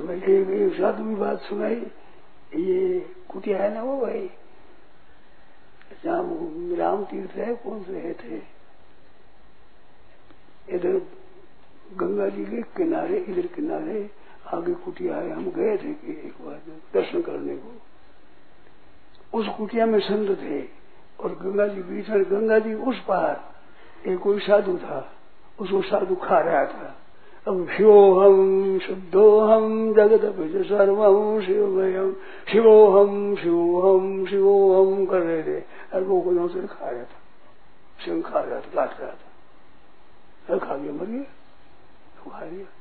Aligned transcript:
सुनाई 0.00 0.16
एक 0.16 0.48
एक 0.48 0.80
साधु 0.80 1.04
भी 1.04 1.14
बात 1.14 1.40
सुनाई, 1.40 1.74
ये 2.56 3.00
कुटिया 3.28 3.58
है 3.58 3.74
ना 3.74 3.82
वो 3.82 4.00
भाई? 4.00 4.30
जहाँ 6.04 6.22
राम 6.76 7.04
तीर्थ 7.04 7.30
है, 7.30 7.54
कौन 7.54 7.82
से 7.82 7.92
रहे 7.92 8.12
थे? 8.14 8.42
इधर 10.68 11.02
गंगा 11.96 12.28
जी 12.28 12.44
के 12.44 12.62
किनारे, 12.62 13.18
इधर 13.18 13.46
किनारे 13.46 14.10
आगे 14.46 14.74
कुटिया 14.74 15.16
है, 15.16 15.30
हम 15.30 15.50
गए 15.50 15.76
थे 15.76 15.92
कि 15.92 16.12
एक 16.12 16.34
बार 16.40 16.62
दर्शन 16.94 17.22
करने 17.22 17.56
को। 17.56 17.74
उस 19.38 19.48
कुटिया 19.48 19.86
में 19.86 20.00
संत 20.00 20.30
थे, 20.30 20.68
और 21.24 21.34
गंगा 21.34 21.66
जी 21.66 21.82
बीच 21.82 22.08
में, 22.08 22.24
गंगा 22.24 22.58
जी 22.58 22.74
उस 22.74 23.04
पार 23.08 23.54
एक 24.06 24.18
कोई 24.18 24.38
साधु 24.38 24.78
था, 24.78 25.12
उसको 25.60 25.82
साधु 25.82 26.16
खा 26.16 26.38
रहा 26.38 26.64
था। 26.66 26.99
शुद्धोहम 28.78 29.94
जगत 29.94 30.24
पिज 30.24 30.68
सर्वम 30.68 31.40
शिवमयम 31.40 32.12
शिवोहम 32.52 33.36
शिवोहम 33.36 34.26
शिवोहम 34.26 35.06
कर 35.06 35.20
रहे 35.20 35.42
थे 35.42 35.60
और 35.94 36.04
वो 36.04 36.20
को 36.20 36.48
से 36.48 36.66
खा 36.66 36.90
रहा 36.90 37.02
था 37.02 37.20
सिंह 38.04 38.22
खा 38.22 38.40
रहा 38.40 38.60
था 38.60 38.70
काट 38.74 39.00
रहा 39.00 39.10
था 39.10 40.58
खा 40.58 40.76
गया, 40.76 40.92
मर 40.92 41.06
गया। 41.06 42.30
खा 42.30 42.44
लिया 42.44 42.79